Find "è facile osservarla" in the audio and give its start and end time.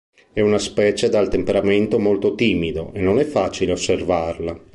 3.19-4.59